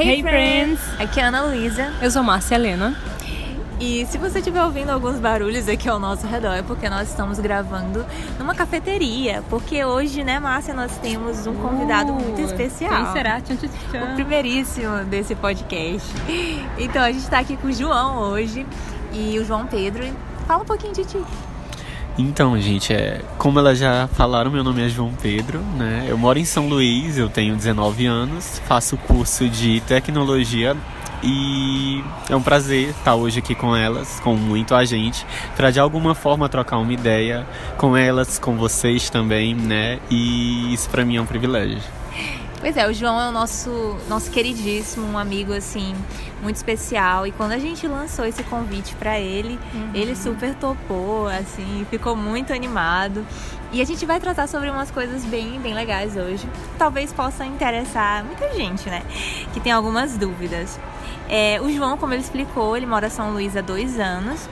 [0.00, 0.80] Hey, friends!
[1.00, 1.92] Aqui é a Ana Luísa.
[2.00, 2.96] Eu sou Márcia Helena.
[3.80, 7.40] E se você estiver ouvindo alguns barulhos aqui ao nosso redor, é porque nós estamos
[7.40, 8.06] gravando
[8.38, 9.42] numa cafeteria.
[9.50, 13.06] Porque hoje, né, Márcia, nós temos um convidado Uh, muito especial.
[13.06, 13.42] Quem será?
[14.12, 16.08] O primeiríssimo desse podcast.
[16.78, 18.64] Então, a gente está aqui com o João hoje
[19.12, 20.04] e o João Pedro.
[20.46, 21.18] Fala um pouquinho de ti.
[22.18, 26.06] Então, gente, é, como elas já falaram, meu nome é João Pedro, né?
[26.08, 30.76] Eu moro em São Luís, eu tenho 19 anos, faço curso de tecnologia
[31.22, 35.24] e é um prazer estar hoje aqui com elas, com muito a gente,
[35.56, 40.00] para de alguma forma trocar uma ideia com elas, com vocês também, né?
[40.10, 41.97] E isso para mim é um privilégio.
[42.60, 45.94] Pois é, o João é o nosso, nosso queridíssimo, um amigo assim,
[46.42, 47.24] muito especial.
[47.24, 49.58] E quando a gente lançou esse convite para ele,
[49.94, 53.24] ele super topou, assim, ficou muito animado.
[53.70, 56.48] E a gente vai tratar sobre umas coisas bem, bem legais hoje.
[56.76, 59.02] Talvez possa interessar muita gente, né?
[59.52, 60.80] Que tem algumas dúvidas.
[61.28, 64.48] É, o João, como ele explicou, ele mora em São Luís há dois anos.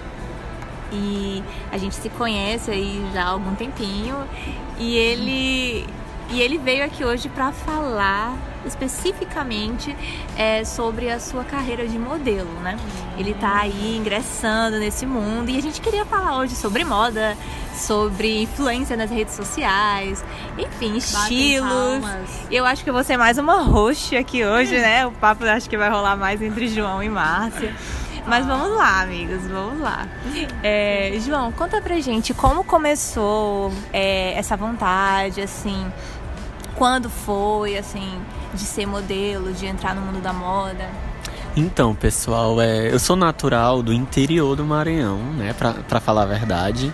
[0.93, 4.17] E a gente se conhece aí já há algum tempinho.
[4.79, 5.87] E ele
[6.31, 9.97] e ele veio aqui hoje para falar especificamente
[10.37, 12.77] é, sobre a sua carreira de modelo, né?
[13.17, 17.37] Ele tá aí ingressando nesse mundo e a gente queria falar hoje sobre moda,
[17.75, 20.25] sobre influência nas redes sociais,
[20.59, 22.05] enfim, estilos.
[22.51, 25.07] E eu acho que eu vou ser mais uma host aqui hoje, né?
[25.07, 27.73] O papo acho que vai rolar mais entre João e Márcia.
[28.27, 30.09] Mas vamos lá, amigos, vamos lá.
[30.61, 35.87] É, João, conta pra gente como começou é, essa vontade, assim,
[36.77, 38.19] quando foi, assim,
[38.55, 40.89] de ser modelo, de entrar no mundo da moda.
[41.57, 46.27] Então, pessoal, é, eu sou natural do interior do Maranhão, né, pra, pra falar a
[46.27, 46.93] verdade.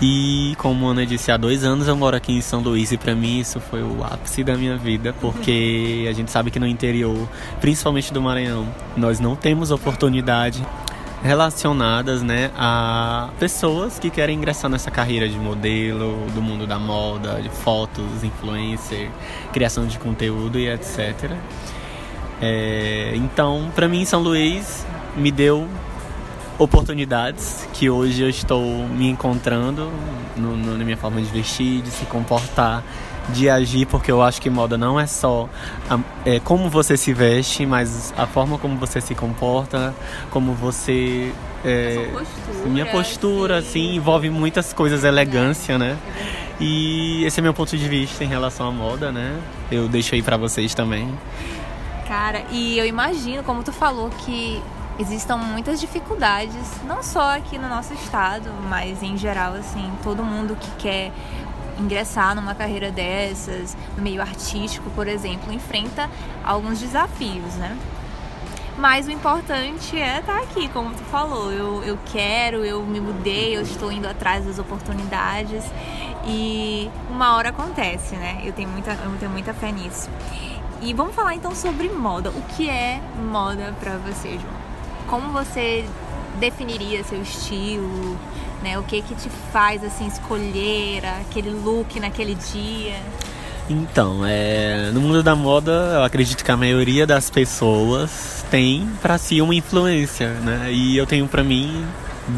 [0.00, 2.96] E como a Ana disse, há dois anos eu moro aqui em São Luís e
[2.96, 6.66] pra mim isso foi o ápice da minha vida, porque a gente sabe que no
[6.66, 7.28] interior,
[7.60, 10.64] principalmente do Maranhão, nós não temos oportunidade
[11.22, 17.40] relacionadas, né, a pessoas que querem ingressar nessa carreira de modelo, do mundo da moda,
[17.42, 19.10] de fotos, influencer,
[19.52, 21.32] criação de conteúdo e etc.
[22.40, 24.86] É, então, pra mim, São Luís
[25.16, 25.66] me deu
[26.58, 29.90] oportunidades que hoje eu estou me encontrando
[30.36, 32.82] no- no- na minha forma de vestir, de se comportar,
[33.30, 35.48] de agir, porque eu acho que moda não é só
[35.90, 39.94] a- é, como você se veste, mas a forma como você se comporta,
[40.30, 41.32] como você.
[41.64, 42.08] é,
[42.66, 45.96] minha postura, assim, envolve muitas coisas, elegância, né?
[46.60, 49.38] E esse é meu ponto de vista em relação à moda, né?
[49.70, 51.12] Eu deixo aí pra vocês também.
[52.06, 54.62] Cara, e eu imagino, como tu falou, que
[54.98, 56.56] existam muitas dificuldades,
[56.86, 61.12] não só aqui no nosso estado, mas em geral, assim, todo mundo que quer
[61.78, 66.10] ingressar numa carreira dessas, no meio artístico, por exemplo, enfrenta
[66.44, 67.76] alguns desafios, né?
[68.76, 71.50] Mas o importante é estar aqui, como tu falou.
[71.50, 75.64] Eu, eu quero, eu me mudei, eu estou indo atrás das oportunidades
[76.24, 78.40] e uma hora acontece, né?
[78.44, 80.08] Eu tenho muita, eu tenho muita fé nisso.
[80.80, 82.30] E vamos falar então sobre moda.
[82.30, 84.54] O que é moda pra você, João?
[85.08, 85.84] Como você
[86.38, 88.16] definiria seu estilo?
[88.62, 88.78] Né?
[88.78, 92.96] O que que te faz assim escolher aquele look naquele dia?
[93.70, 99.18] Então, é, no mundo da moda, eu acredito que a maioria das pessoas tem pra
[99.18, 100.72] si uma influência, né?
[100.72, 101.84] E eu tenho pra mim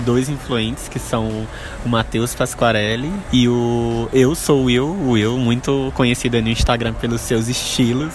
[0.04, 1.46] dois influentes, que são
[1.84, 7.20] o Matheus Pasquarelli e o Eu Sou Eu, o Eu, muito conhecido no Instagram pelos
[7.20, 8.12] seus estilos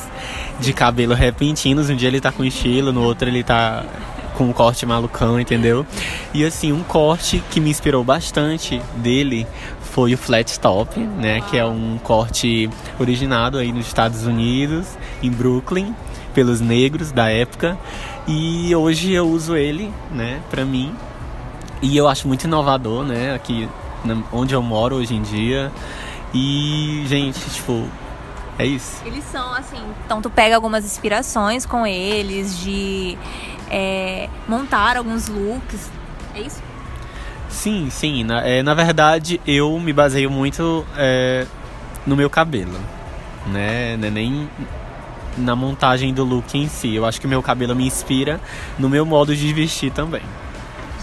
[0.60, 1.90] de cabelo repentinos.
[1.90, 3.86] Um dia ele tá com estilo, no outro ele tá
[4.38, 5.86] com um corte malucão, entendeu?
[6.34, 9.48] E assim, um corte que me inspirou bastante dele
[9.82, 12.70] foi o flat top, né, que é um corte
[13.00, 14.86] originado aí nos Estados Unidos,
[15.24, 15.96] em Brooklyn,
[16.34, 17.78] pelos negros da época.
[18.28, 20.94] E hoje eu uso ele, né, pra mim.
[21.82, 23.70] E eu acho muito inovador, né, aqui
[24.34, 25.72] onde eu moro hoje em dia.
[26.34, 27.86] E, gente, tipo,
[28.58, 29.02] é isso.
[29.06, 29.82] Eles são assim.
[30.06, 33.18] Então tu pega algumas inspirações com eles de
[33.70, 35.90] é, montar alguns looks.
[36.34, 36.62] É isso?
[37.50, 38.24] Sim, sim.
[38.24, 41.46] Na, é, na verdade, eu me baseio muito é,
[42.06, 42.80] no meu cabelo,
[43.48, 43.94] né?
[43.94, 44.50] É Nem
[45.38, 46.96] na montagem do look em si.
[46.96, 48.40] Eu acho que o meu cabelo me inspira
[48.80, 50.22] no meu modo de vestir também.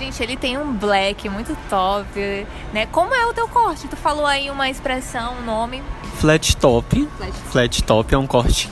[0.03, 2.87] Gente, ele tem um black muito top, né?
[2.87, 3.87] Como é o teu corte?
[3.87, 5.81] Tu falou aí uma expressão, um nome.
[6.17, 7.09] Flat top.
[7.17, 7.33] Flat.
[7.33, 8.69] Flat top é um corte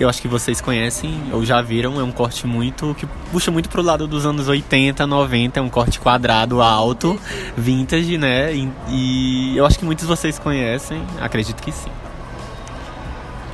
[0.00, 3.68] eu acho que vocês conhecem ou já viram, é um corte muito que puxa muito
[3.68, 7.20] pro lado dos anos 80, 90, é um corte quadrado alto,
[7.56, 8.52] vintage, né?
[8.52, 11.90] E, e eu acho que muitos de vocês conhecem, acredito que sim.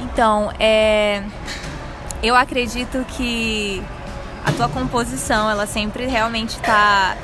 [0.00, 1.22] Então, é...
[2.22, 3.82] eu acredito que
[4.48, 7.14] a tua composição, ela sempre realmente tá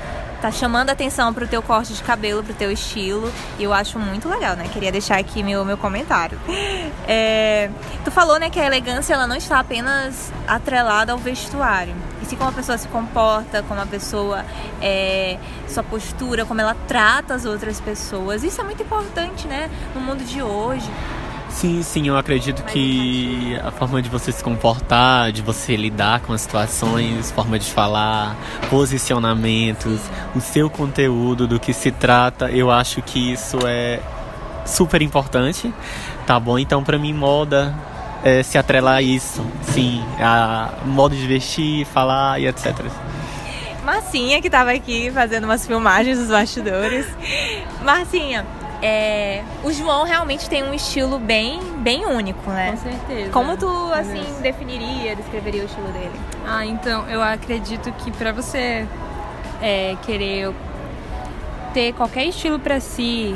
[0.42, 3.32] tá chamando atenção pro teu corte de cabelo, pro teu estilo.
[3.58, 4.68] E eu acho muito legal, né?
[4.70, 6.38] Queria deixar aqui meu, meu comentário.
[7.06, 7.68] É,
[8.02, 11.94] tu falou, né, que a elegância ela não está apenas atrelada ao vestuário.
[12.22, 14.42] E sim como a pessoa se comporta, como a pessoa,
[14.80, 15.36] é,
[15.68, 18.42] sua postura, como ela trata as outras pessoas.
[18.42, 19.68] Isso é muito importante, né?
[19.94, 20.90] No mundo de hoje.
[21.54, 26.32] Sim, sim, eu acredito que a forma de você se comportar, de você lidar com
[26.32, 28.36] as situações, forma de falar,
[28.68, 30.00] posicionamentos,
[30.34, 34.00] o seu conteúdo, do que se trata, eu acho que isso é
[34.66, 35.72] super importante,
[36.26, 36.58] tá bom?
[36.58, 37.72] Então, pra mim, moda
[38.24, 42.74] é se atrelar a isso, sim, a modo de vestir, falar e etc.
[43.84, 47.06] Marcinha, que tava aqui fazendo umas filmagens dos bastidores.
[47.82, 48.44] Marcinha,
[48.86, 52.72] é, o João realmente tem um estilo bem, bem único, né?
[52.72, 53.30] Com certeza.
[53.30, 56.12] Como tu, assim, definiria, descreveria o estilo dele?
[56.46, 58.86] Ah, então, eu acredito que pra você
[59.62, 60.52] é, querer
[61.72, 63.34] ter qualquer estilo pra si,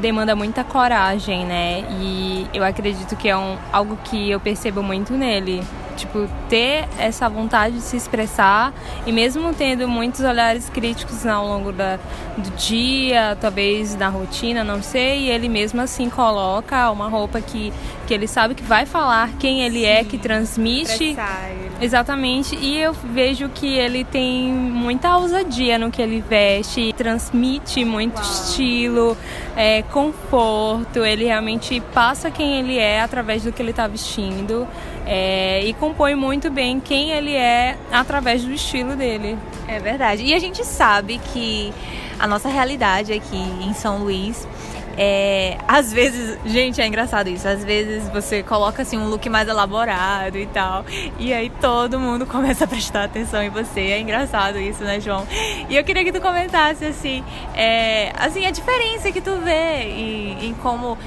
[0.00, 1.84] demanda muita coragem, né?
[2.00, 5.62] E eu acredito que é um, algo que eu percebo muito nele.
[5.98, 8.72] Tipo, ter essa vontade de se expressar
[9.04, 11.98] e mesmo tendo muitos olhares críticos ao longo da,
[12.36, 17.72] do dia, talvez na rotina, não sei, ele mesmo assim coloca uma roupa que,
[18.06, 21.16] que ele sabe que vai falar quem ele é, que transmite.
[21.80, 28.14] Exatamente, e eu vejo que ele tem muita ousadia no que ele veste, transmite muito
[28.14, 28.24] Uau.
[28.24, 29.16] estilo,
[29.56, 34.66] é, conforto, ele realmente passa quem ele é através do que ele está vestindo
[35.08, 39.38] é, e compõe muito bem quem ele é através do estilo dele.
[39.66, 40.22] É verdade.
[40.22, 41.72] E a gente sabe que
[42.18, 44.46] a nossa realidade aqui em São Luís
[45.00, 47.46] é, às vezes, gente, é engraçado isso.
[47.46, 50.84] Às vezes você coloca assim um look mais elaborado e tal,
[51.18, 53.80] e aí todo mundo começa a prestar atenção em você.
[53.80, 55.24] É engraçado isso, né, João?
[55.68, 60.48] E eu queria que tu comentasse assim, é, assim a diferença que tu vê em,
[60.48, 60.98] em como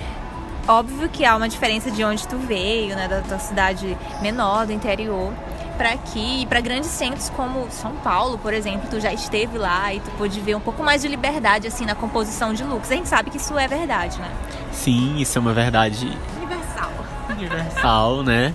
[0.72, 4.72] óbvio que há uma diferença de onde tu veio, né, da tua cidade menor, do
[4.74, 5.34] interior
[5.78, 9.92] para aqui e para grandes centros como São Paulo, por exemplo, tu já esteve lá
[9.94, 12.92] e tu pôde ver um pouco mais de liberdade assim na composição de looks.
[12.92, 14.30] A gente sabe que isso é verdade, né?
[14.72, 16.92] Sim, isso é uma verdade Universal.
[17.30, 18.54] universal, né?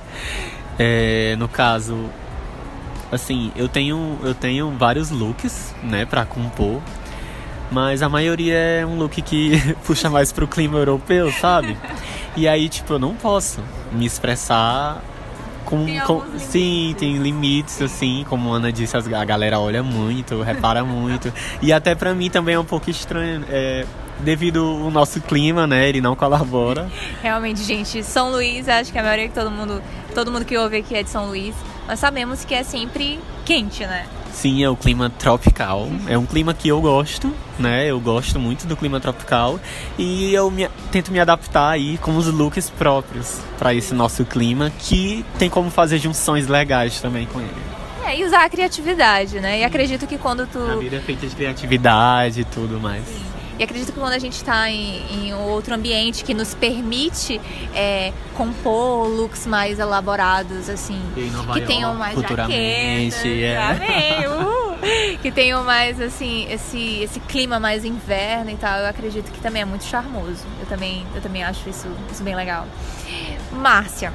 [0.78, 2.08] É, no caso,
[3.10, 6.80] assim, eu tenho, eu tenho vários looks, né, pra compor.
[7.70, 11.76] Mas a maioria é um look que puxa mais pro clima europeu, sabe?
[12.36, 13.60] E aí, tipo, eu não posso
[13.92, 15.02] me expressar
[15.64, 20.40] com, Tem com sim, tem limites assim, como a Ana disse, a galera olha muito,
[20.42, 21.32] repara muito.
[21.60, 23.84] E até pra mim também é um pouco estranho, é,
[24.20, 25.88] devido ao nosso clima, né?
[25.88, 26.88] Ele não colabora.
[27.22, 29.82] Realmente, gente, São Luís, acho que a maioria que todo mundo,
[30.14, 31.54] todo mundo que ouve aqui é de São Luís.
[31.88, 34.06] Nós sabemos que é sempre quente, né?
[34.32, 35.88] Sim, é o clima tropical.
[36.08, 37.86] É um clima que eu gosto, né?
[37.86, 39.58] Eu gosto muito do clima tropical
[39.98, 44.70] e eu me- tento me adaptar aí com os looks próprios para esse nosso clima,
[44.78, 47.50] que tem como fazer junções legais também com ele.
[48.04, 49.60] É, e usar a criatividade, né?
[49.60, 53.02] E acredito que quando tu A vida é feita de criatividade e tudo mais.
[53.58, 57.40] E acredito que quando a gente está em, em outro ambiente que nos permite
[57.74, 61.00] é, compor looks mais elaborados, assim,
[61.54, 63.56] que tenham mais jaquetas, é.
[63.56, 64.55] amei, uhul.
[65.22, 68.78] que tenham mais assim esse esse clima mais inverno e tal.
[68.78, 70.44] Eu acredito que também é muito charmoso.
[70.60, 72.66] Eu também eu também acho isso, isso bem legal.
[73.52, 74.12] Márcia,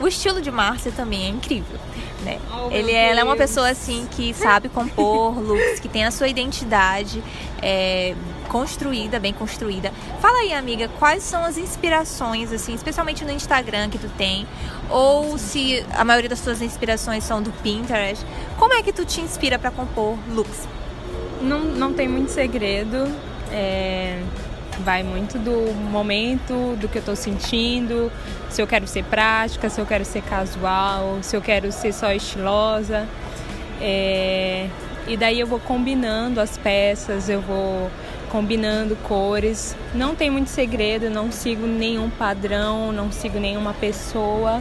[0.00, 1.78] o estilo de Márcia também é incrível,
[2.22, 2.38] né?
[2.52, 6.10] Oh, Ele é, ela é uma pessoa assim que sabe compor looks, que tem a
[6.10, 7.22] sua identidade
[7.62, 8.14] é,
[8.48, 9.92] construída, bem construída.
[10.20, 14.46] Fala aí, amiga, quais são as inspirações, assim, especialmente no Instagram que tu tem,
[14.88, 18.24] ou se a maioria das tuas inspirações são do Pinterest.
[18.58, 20.68] Como é que tu te inspira pra compor looks?
[21.40, 23.10] Não, não tem muito segredo.
[23.50, 24.22] é,
[24.80, 28.10] vai muito do momento, do que eu tô sentindo,
[28.50, 32.12] se eu quero ser prática, se eu quero ser casual, se eu quero ser só
[32.12, 33.06] estilosa.
[33.80, 34.68] é,
[35.06, 37.90] e daí eu vou combinando as peças, eu vou
[38.34, 39.76] combinando cores.
[39.94, 44.60] Não tem muito segredo, não sigo nenhum padrão, não sigo nenhuma pessoa,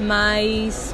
[0.00, 0.92] mas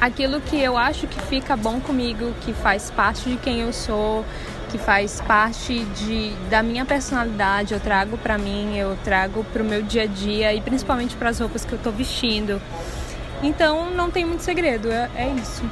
[0.00, 4.24] aquilo que eu acho que fica bom comigo, que faz parte de quem eu sou,
[4.68, 9.82] que faz parte de, da minha personalidade, eu trago pra mim, eu trago pro meu
[9.82, 12.60] dia a dia e principalmente para as roupas que eu tô vestindo.
[13.44, 15.62] Então não tem muito segredo, é, é isso.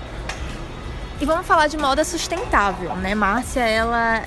[1.21, 3.17] E vamos falar de moda sustentável, né?
[3.17, 4.23] Márcia, ela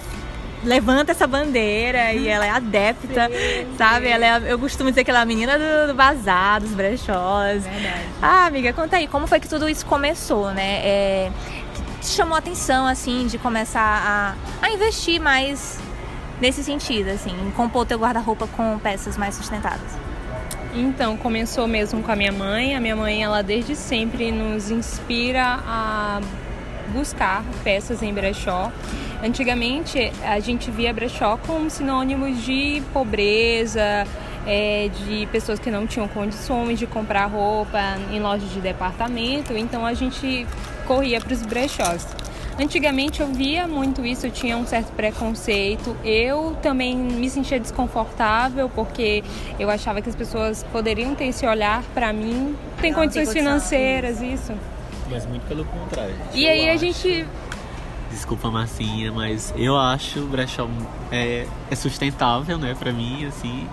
[0.64, 4.08] levanta essa bandeira e ela é adepta, sim, sabe?
[4.08, 4.12] Sim.
[4.14, 7.64] Ela é, eu costumo dizer que ela é a menina do, do bazar, dos brechós.
[7.64, 8.06] Verdade.
[8.22, 10.82] Ah, amiga, conta aí, como foi que tudo isso começou, né?
[10.84, 11.32] É,
[12.02, 13.82] te chamou a atenção, assim, de começar
[14.62, 15.80] a, a investir mais
[16.40, 19.98] nesse sentido, assim, em compor teu guarda-roupa com peças mais sustentadas?
[20.74, 22.76] Então, começou mesmo com a minha mãe.
[22.76, 26.22] A minha mãe, ela desde sempre nos inspira a
[26.91, 28.72] buscar peças em brechó.
[29.24, 34.06] Antigamente, a gente via brechó como sinônimo de pobreza,
[34.46, 37.79] é, de pessoas que não tinham condições de comprar roupa
[38.12, 39.58] em lojas de departamento.
[39.58, 40.46] Então, a gente
[40.86, 42.08] corria para os brechós.
[42.60, 45.96] Antigamente eu via muito isso, eu tinha um certo preconceito.
[46.03, 49.24] Eu também me sentia desconfortável porque
[49.60, 52.56] eu achava que as pessoas poderiam ter esse olhar para mim.
[52.82, 54.53] Tem Não, condições tem financeiras, isso.
[55.10, 56.16] Mas muito pelo contrário.
[56.34, 56.72] E aí acho...
[56.72, 57.28] a gente
[58.10, 60.68] desculpa Marcinha, mas eu acho o brechó
[61.12, 63.68] é, é sustentável, né, para mim, assim.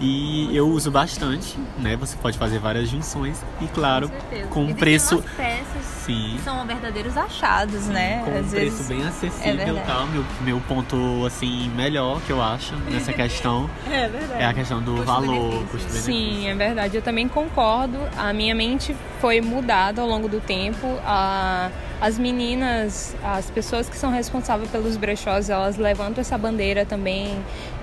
[0.00, 1.96] E eu uso bastante, né?
[1.96, 4.10] Você pode fazer várias junções e claro,
[4.48, 6.34] com, com preço peças Sim.
[6.36, 8.22] que são verdadeiros achados, Sim, né?
[8.24, 8.74] Com Às um vezes...
[8.74, 10.06] preço bem acessível, é tá?
[10.06, 14.42] Meu, meu ponto assim melhor que eu acho nessa questão é, verdade.
[14.42, 16.02] é a questão do custo valor, custo-benefício.
[16.02, 16.96] Sim, é verdade.
[16.96, 17.98] Eu também concordo.
[18.16, 20.86] A minha mente foi mudada ao longo do tempo.
[21.04, 27.36] A as meninas, as pessoas que são responsáveis pelos brechós, elas levantam essa bandeira também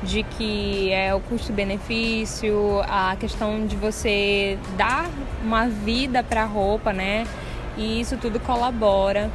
[0.04, 5.10] de que é o custo-benefício, a questão de você dar
[5.44, 7.28] uma vida para a roupa, né?
[7.78, 9.30] E isso tudo colabora.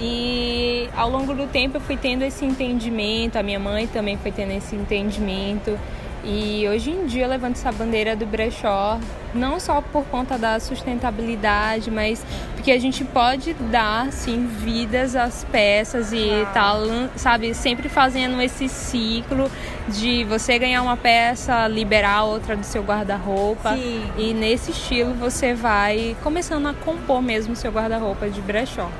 [0.00, 4.32] E ao longo do tempo eu fui tendo esse entendimento, a minha mãe também foi
[4.32, 5.78] tendo esse entendimento.
[6.24, 8.98] E hoje em dia eu levanto essa bandeira do brechó,
[9.32, 15.44] não só por conta da sustentabilidade, mas porque a gente pode dar, sim, vidas às
[15.44, 16.80] peças e tal,
[17.16, 19.50] sabe, sempre fazendo esse ciclo
[19.88, 23.76] de você ganhar uma peça, liberar outra do seu guarda-roupa.
[24.16, 28.90] E nesse estilo você vai começando a compor mesmo o seu guarda-roupa de brechó.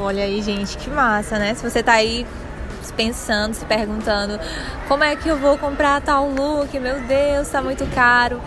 [0.00, 1.54] Olha aí, gente, que massa, né?
[1.54, 2.26] Se você tá aí
[2.92, 4.38] pensando, se perguntando
[4.86, 8.40] como é que eu vou comprar tal look, meu Deus, tá muito caro.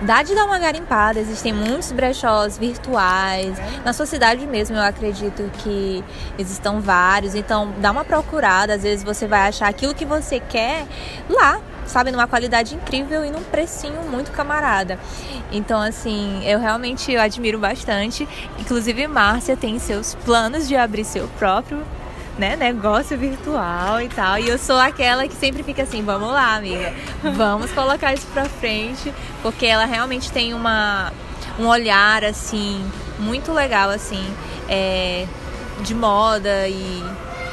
[0.00, 3.58] Dá de dar uma garimpada, existem muitos brechós virtuais.
[3.84, 6.04] Na sua cidade mesmo, eu acredito que
[6.38, 7.34] existam vários.
[7.34, 10.86] Então, dá uma procurada, às vezes você vai achar aquilo que você quer
[11.28, 15.00] lá, sabe, numa qualidade incrível e num precinho muito camarada.
[15.50, 18.28] Então, assim, eu realmente admiro bastante.
[18.58, 21.84] Inclusive, Márcia tem seus planos de abrir seu próprio
[22.38, 24.38] né, negócio virtual e tal.
[24.38, 26.94] E eu sou aquela que sempre fica assim, vamos lá, amiga,
[27.36, 31.12] vamos colocar isso pra frente, porque ela realmente tem uma,
[31.58, 32.82] um olhar, assim,
[33.18, 34.24] muito legal, assim,
[34.68, 35.26] é,
[35.80, 37.04] de moda e,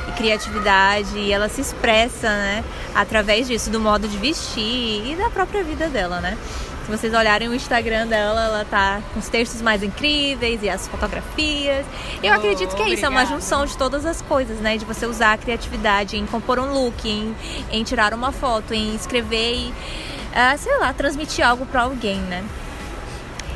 [0.07, 2.63] e criatividade, e ela se expressa, né,
[2.93, 6.37] através disso, do modo de vestir e da própria vida dela, né.
[6.85, 10.87] Se vocês olharem o Instagram dela, ela tá com os textos mais incríveis e as
[10.87, 11.83] fotografias.
[12.21, 14.77] Eu oh, acredito que é isso, é uma junção de todas as coisas, né?
[14.77, 17.35] De você usar a criatividade em compor um look, em,
[17.71, 22.45] em tirar uma foto, em escrever e, uh, sei lá, transmitir algo para alguém, né?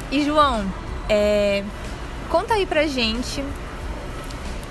[0.09, 0.65] E João,
[1.07, 1.63] é,
[2.31, 3.45] conta aí pra gente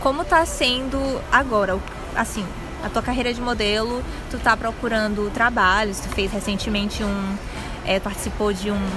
[0.00, 0.98] como tá sendo
[1.30, 1.78] agora,
[2.16, 2.44] assim,
[2.82, 7.36] a tua carreira de modelo, tu tá procurando trabalhos, tu fez recentemente um
[7.88, 8.90] é, participou de um,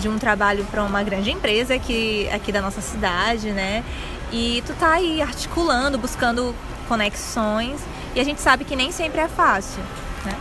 [0.00, 3.82] de um trabalho para uma grande empresa aqui, aqui da nossa cidade, né?
[4.32, 6.54] E tu tá aí articulando, buscando
[6.86, 7.80] conexões
[8.14, 9.82] e a gente sabe que nem sempre é fácil,
[10.24, 10.36] né?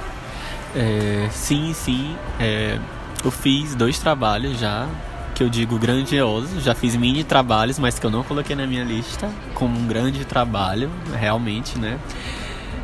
[0.76, 2.16] É, sim, sim.
[2.40, 2.78] É,
[3.26, 4.88] eu fiz dois trabalhos já,
[5.34, 6.64] que eu digo grandiosos.
[6.64, 10.26] Já fiz mini trabalhos, mas que eu não coloquei na minha lista como um grande
[10.26, 11.98] trabalho, realmente, né?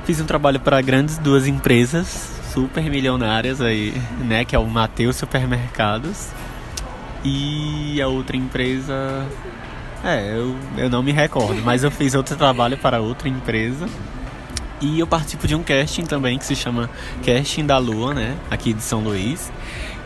[0.04, 4.46] Fiz um trabalho para grandes duas empresas super milionárias aí, né?
[4.46, 6.30] Que é o Mateus Supermercados.
[7.24, 9.28] E a outra empresa.
[10.04, 13.90] É, eu, eu não me recordo, mas eu fiz outro trabalho para outra empresa.
[14.80, 16.90] E eu participo de um casting também que se chama
[17.26, 18.38] Casting da Lua, né?
[18.50, 19.52] Aqui de São Luís.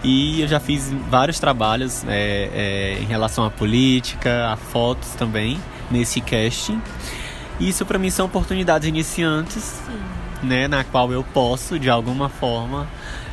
[0.03, 2.50] E eu já fiz vários trabalhos é,
[2.98, 5.60] é, em relação à política, a fotos também,
[5.91, 6.82] nesse casting.
[7.60, 9.63] Isso para mim são oportunidades iniciantes.
[9.86, 12.88] Sim né, na qual eu posso de alguma forma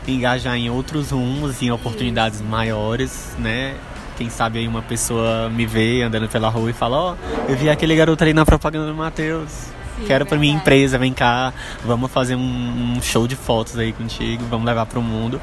[0.06, 3.75] engajar em outros rumos, em oportunidades maiores, né?
[4.16, 7.56] Quem sabe aí uma pessoa me vê andando pela rua e fala, ó, oh, eu
[7.56, 9.76] vi aquele garoto ali na propaganda do Matheus.
[10.06, 11.52] Quero para minha empresa, vem cá,
[11.84, 15.40] vamos fazer um, um, show de fotos aí contigo, vamos levar para o mundo.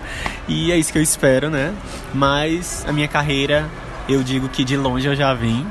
[0.48, 1.74] E é isso que eu espero, né?
[2.14, 3.68] Mas a minha carreira,
[4.08, 5.66] eu digo que de longe eu já vim.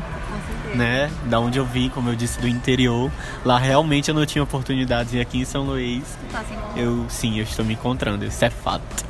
[0.75, 1.11] Né?
[1.26, 3.11] Da onde eu vim, como eu disse, do interior.
[3.45, 6.43] Lá realmente eu não tinha oportunidades e aqui em São Luís, Tá
[6.76, 9.05] eu sim, eu estou me encontrando, isso é fato.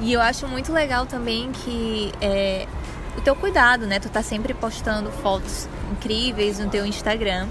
[0.00, 2.66] E eu acho muito legal também que é,
[3.16, 4.00] o teu cuidado, né?
[4.00, 7.46] Tu tá sempre postando fotos incríveis no teu Instagram.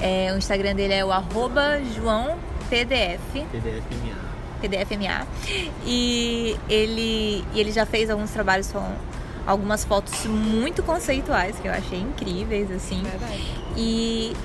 [0.00, 2.38] É, o Instagram dele é o arroba joãopdf,
[3.50, 4.14] PDFMA.
[4.60, 5.26] pdfma.
[5.84, 8.84] E ele, e ele já fez alguns trabalhos com
[9.48, 13.02] algumas fotos muito conceituais que eu achei incríveis, assim.
[13.76, 14.36] E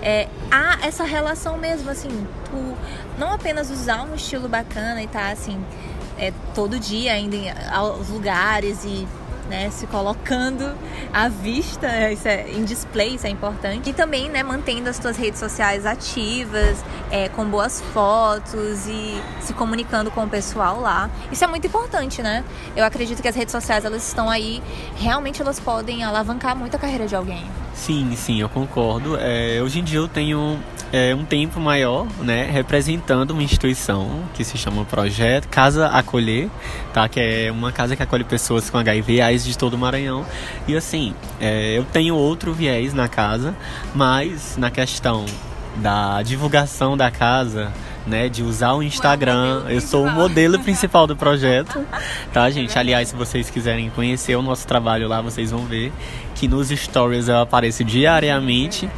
[0.00, 2.08] é, há essa relação mesmo, assim,
[2.48, 2.76] tu
[3.18, 5.58] não apenas usar um estilo bacana e tá assim,
[6.16, 9.06] é, todo dia indo em- aos lugares e
[9.48, 10.72] né, se colocando
[11.12, 13.90] à vista, é, isso é, em display, isso é importante.
[13.90, 19.52] E também, né, mantendo as tuas redes sociais ativas, é, com boas fotos e se
[19.52, 21.10] comunicando com o pessoal lá.
[21.30, 22.44] Isso é muito importante, né?
[22.76, 24.62] Eu acredito que as redes sociais, elas estão aí,
[24.96, 27.44] realmente elas podem alavancar muito a carreira de alguém.
[27.74, 29.16] Sim, sim, eu concordo.
[29.18, 30.58] É, hoje em dia eu tenho
[30.92, 36.50] é, um tempo maior, né, representando uma instituição que se chama Projeto Casa Acolher,
[36.92, 37.08] tá?
[37.08, 40.26] Que é uma casa que acolhe pessoas com HIV AIDS de todo o Maranhão.
[40.68, 43.56] E assim, é, eu tenho outro viés na casa,
[43.94, 45.24] mas na questão
[45.76, 47.72] da divulgação da casa,
[48.06, 51.84] né, de usar o Instagram, eu sou o modelo principal do projeto,
[52.32, 52.78] tá, gente?
[52.78, 55.90] Aliás, se vocês quiserem conhecer o nosso trabalho lá, vocês vão ver
[56.34, 58.90] que nos stories eu apareço diariamente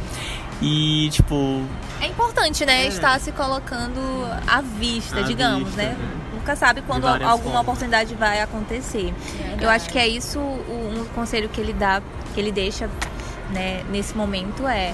[0.61, 1.61] e tipo,
[2.01, 2.87] É importante, né?
[2.87, 3.99] Estar se colocando
[4.47, 5.89] à vista, À digamos, vista, né?
[5.89, 6.07] né?
[6.33, 7.61] Nunca sabe quando alguma formas.
[7.61, 9.13] oportunidade vai acontecer.
[9.59, 12.01] Eu acho que é isso o, um conselho que ele dá,
[12.33, 12.89] que ele deixa,
[13.51, 14.93] né, nesse momento é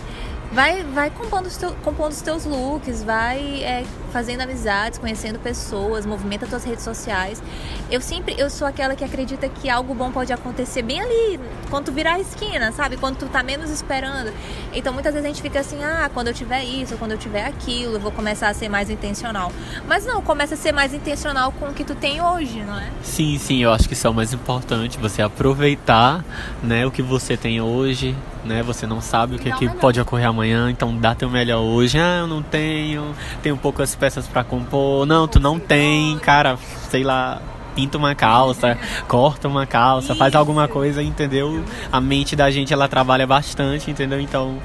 [0.52, 6.46] vai, vai compondo, os compondo os teus looks, vai é, fazendo amizades, conhecendo pessoas, movimenta
[6.46, 7.42] tuas redes sociais.
[7.90, 11.40] Eu sempre, eu sou aquela que acredita que algo bom pode acontecer bem ali,
[11.70, 12.98] quando tu virar a esquina, sabe?
[12.98, 14.32] Quando tu tá menos esperando.
[14.74, 17.46] Então muitas vezes a gente fica assim, ah, quando eu tiver isso, quando eu tiver
[17.46, 19.52] aquilo, eu vou começar a ser mais intencional.
[19.88, 22.90] Mas não, começa a ser mais intencional com o que tu tem hoje, não é?
[23.04, 26.24] sim, sim, eu acho que isso é o mais importante, você aproveitar,
[26.64, 28.64] né, o que você tem hoje, né?
[28.64, 32.00] Você não sabe o que, o que pode ocorrer amanhã, então dá teu melhor hoje.
[32.00, 35.06] Ah, eu não tenho, tenho poucas peças pra compor.
[35.06, 36.58] Não, tu não tem, cara,
[36.90, 37.42] sei lá,
[37.76, 38.78] pinta uma calça,
[39.08, 41.64] corta uma calça, faz alguma coisa, entendeu?
[41.92, 44.20] A mente da gente ela trabalha bastante, entendeu?
[44.20, 44.58] Então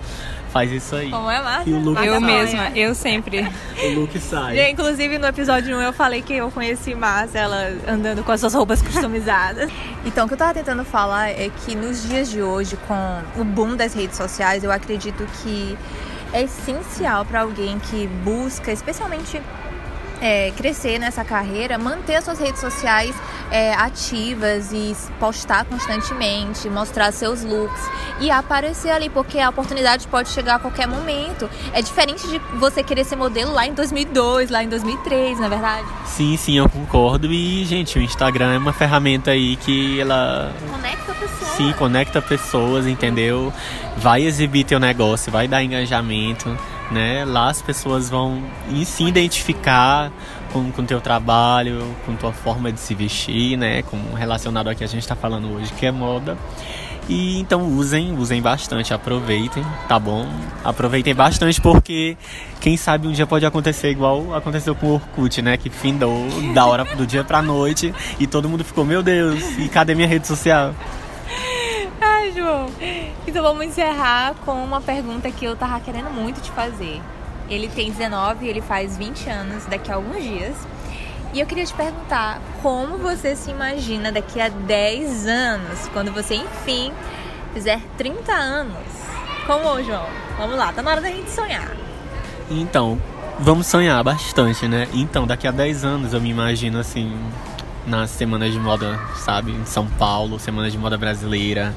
[0.57, 1.11] faz isso aí.
[1.11, 1.71] Como é, Márcia?
[1.71, 2.21] E o look Eu sai.
[2.21, 3.49] mesma, eu sempre.
[3.85, 4.59] O look sai.
[4.59, 8.40] E, Inclusive no episódio 1 eu falei que eu conheci Márcia, ela andando com as
[8.40, 9.71] suas roupas customizadas.
[10.05, 13.45] então o que eu tava tentando falar é que nos dias de hoje, com o
[13.45, 15.77] boom das redes sociais, eu acredito que
[16.33, 19.40] é essencial para alguém que busca, especialmente
[20.20, 23.14] é, crescer nessa carreira, manter as suas redes sociais
[23.50, 27.81] é, ativas e postar constantemente, mostrar seus looks
[28.20, 31.48] e aparecer ali, porque a oportunidade pode chegar a qualquer momento.
[31.72, 35.48] É diferente de você querer ser modelo lá em 2002, lá em 2003, não é
[35.48, 35.87] verdade?
[36.07, 37.33] Sim, sim, eu concordo.
[37.33, 41.50] E, gente, o Instagram é uma ferramenta aí que ela Conecta a pessoa.
[41.57, 43.52] Sim, conecta pessoas, entendeu?
[43.96, 46.57] Vai exibir teu negócio, vai dar engajamento,
[46.90, 47.25] né?
[47.25, 48.42] Lá as pessoas vão
[48.85, 50.11] se identificar
[50.53, 53.83] com o teu trabalho, com tua forma de se vestir, né?
[53.83, 56.37] Com relacionado ao que a gente tá falando hoje, que é moda.
[57.09, 60.27] E então usem, usem bastante, aproveitem, tá bom?
[60.64, 62.16] Aproveitem bastante porque
[62.61, 65.57] quem sabe um dia pode acontecer igual aconteceu com o Orkut, né?
[65.57, 69.68] Que findou da hora do dia pra noite e todo mundo ficou, meu Deus, e
[69.68, 70.75] cadê minha rede social?
[72.01, 72.66] Ai, João.
[73.27, 77.03] Então vamos encerrar com uma pergunta que eu tava querendo muito te fazer.
[77.49, 80.57] Ele tem 19 ele faz 20 anos daqui a alguns dias.
[81.35, 86.37] E eu queria te perguntar como você se imagina daqui a 10 anos, quando você
[86.37, 86.93] enfim
[87.53, 88.77] fizer 30 anos.
[89.47, 90.07] Como, João?
[90.39, 91.77] Vamos lá, tá na hora da gente sonhar.
[92.51, 93.01] Então,
[93.39, 94.89] vamos sonhar bastante, né?
[94.95, 97.12] Então, daqui a 10 anos eu me imagino assim,
[97.87, 99.53] nas semanas de moda, sabe?
[99.53, 101.75] Em São Paulo, semanas de moda brasileira,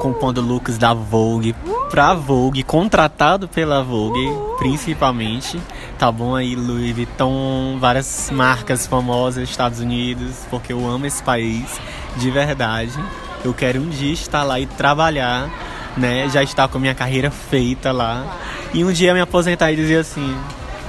[0.00, 1.54] compondo looks da Vogue,
[1.90, 5.60] pra Vogue, contratado pela Vogue, principalmente.
[5.98, 11.80] Tá bom aí, Louis Vuitton, várias marcas famosas, Estados Unidos, porque eu amo esse país,
[12.16, 12.98] de verdade.
[13.44, 15.48] Eu quero um dia estar lá e trabalhar,
[15.96, 16.28] né?
[16.28, 18.38] Já estar com a minha carreira feita lá.
[18.72, 20.34] E um dia me aposentar e dizer assim,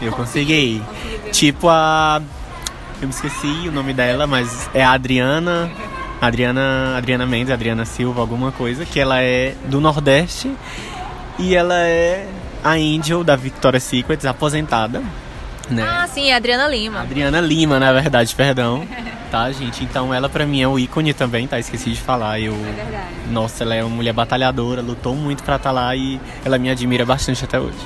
[0.02, 0.82] eu consegui.
[1.32, 2.22] Tipo a.
[3.02, 5.70] Eu me esqueci o nome dela, mas é a Adriana.
[6.22, 6.96] Adriana.
[6.98, 10.52] Adriana Mendes, Adriana Silva, alguma coisa, que ela é do Nordeste
[11.38, 12.28] e ela é
[12.64, 15.04] a Angel da Victoria's Secret, aposentada.
[15.70, 15.84] Né?
[15.86, 17.02] Ah, sim, é a Adriana Lima.
[17.02, 18.88] Adriana Lima, na verdade, perdão.
[19.32, 19.84] tá, gente?
[19.84, 21.60] Então ela pra mim é o ícone também, tá?
[21.60, 22.40] Esqueci de falar.
[22.40, 22.54] Eu...
[22.54, 23.08] É verdade.
[23.30, 26.70] Nossa, ela é uma mulher batalhadora, lutou muito pra estar tá lá e ela me
[26.70, 27.78] admira bastante até hoje.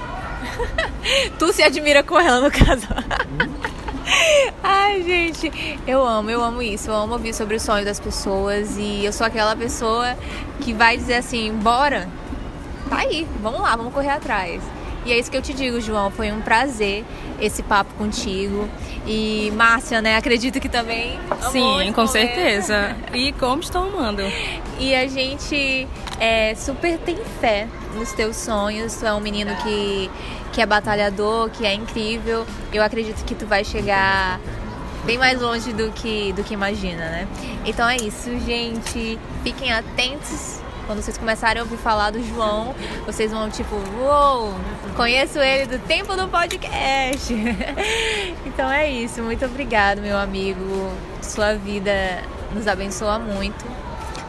[1.39, 2.87] tu se admira com ela, no caso.
[4.63, 5.51] Ai, gente,
[5.87, 6.89] eu amo, eu amo isso.
[6.89, 10.17] Eu amo ouvir sobre o sonho das pessoas e eu sou aquela pessoa
[10.61, 12.07] que vai dizer assim: bora,
[12.89, 14.61] tá aí, vamos lá, vamos correr atrás.
[15.05, 16.11] E é isso que eu te digo, João.
[16.11, 17.05] Foi um prazer
[17.39, 18.69] esse papo contigo.
[19.07, 20.17] E Márcia, né?
[20.17, 21.17] Acredito que também.
[21.51, 22.95] Sim, com certeza.
[23.13, 24.21] E como estou amando.
[24.77, 25.87] E a gente
[26.19, 28.95] é, super tem fé nos teus sonhos.
[28.95, 30.09] Tu é um menino que,
[30.53, 32.45] que é batalhador, que é incrível.
[32.71, 34.39] Eu acredito que tu vai chegar
[35.05, 37.27] bem mais longe do que, do que imagina, né?
[37.65, 39.19] Então é isso, gente.
[39.43, 42.73] Fiquem atentos quando vocês começarem a ouvir falar do João,
[43.05, 44.55] vocês vão tipo, uou,
[44.95, 47.31] conheço ele do tempo do podcast.
[48.43, 50.91] então é isso, muito obrigado, meu amigo.
[51.21, 51.91] Sua vida
[52.51, 53.63] nos abençoa muito,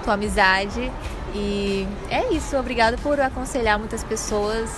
[0.05, 0.93] tua amizade.
[1.35, 4.71] E é isso, obrigado por aconselhar muitas pessoas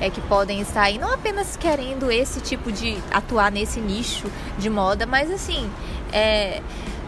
[0.00, 4.68] é, que podem estar aí, não apenas querendo esse tipo de atuar nesse nicho de
[4.68, 5.70] moda, mas assim,
[6.12, 6.60] é,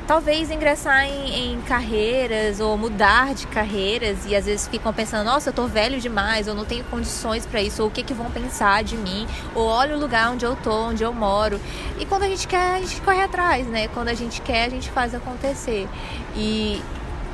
[0.07, 5.51] talvez ingressar em, em, carreiras ou mudar de carreiras e às vezes ficam pensando, nossa,
[5.51, 8.31] eu tô velho demais, eu não tenho condições para isso, ou o que que vão
[8.31, 11.61] pensar de mim, ou olha o lugar onde eu tô, onde eu moro.
[12.01, 13.89] E quando a gente quer, a gente corre atrás, né?
[13.89, 15.87] Quando a gente quer, a gente faz acontecer.
[16.35, 16.83] E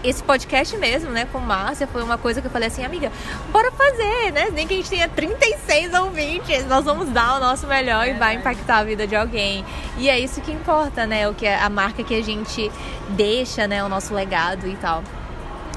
[0.04, 3.10] esse podcast mesmo, né, com Márcia, foi uma coisa que eu falei assim, amiga,
[3.50, 4.50] bora fazer, né?
[4.52, 8.34] Nem que a gente tenha 36 ouvintes, nós vamos dar o nosso melhor e vai
[8.34, 9.64] impactar a vida de alguém.
[9.96, 11.26] E é isso que importa, né?
[11.28, 12.70] O que é a marca que a gente
[13.08, 15.02] deixa, né, o nosso legado e tal.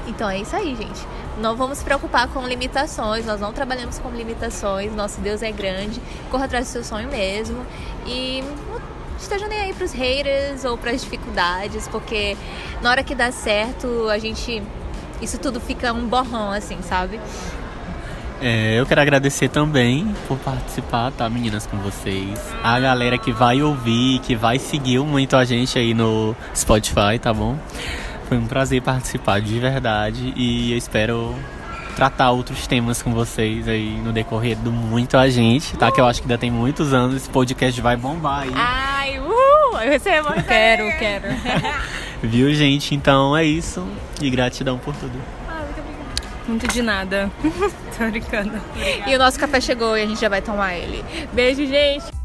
[0.08, 1.08] Então é isso aí, gente.
[1.38, 6.02] Não vamos se preocupar com limitações, nós não trabalhamos com limitações, nosso Deus é grande,
[6.32, 7.66] corra atrás do seu sonho mesmo.
[8.06, 8.44] E
[9.18, 12.38] esteja nem aí pros haters ou pras dificuldades, porque
[12.82, 14.62] na hora que dá certo, a gente.
[15.22, 17.20] Isso tudo fica um borrão, assim, sabe?
[18.40, 22.40] É, eu quero agradecer também por participar, tá, meninas, com vocês.
[22.64, 27.34] A galera que vai ouvir, que vai seguir muito a gente aí no Spotify, tá
[27.34, 27.58] bom?
[28.30, 31.34] Foi um prazer participar de verdade e eu espero
[31.96, 35.92] tratar outros temas com vocês aí no decorrer do muito a gente, tá?
[35.92, 38.52] Que eu acho que ainda tem muitos anos, esse podcast vai bombar aí.
[38.54, 38.97] Ai, uh!
[39.82, 41.28] Eu recebo, quero, quero.
[42.24, 42.96] Viu, gente?
[42.96, 43.88] Então é isso.
[44.22, 45.20] E gratidão por tudo.
[45.48, 46.48] Ah, muito obrigada.
[46.48, 47.32] Muito de nada.
[47.98, 48.60] Tô brincando.
[48.76, 49.12] Obrigada.
[49.12, 51.04] E o nosso café chegou e a gente já vai tomar ele.
[51.34, 52.17] Beijo, gente!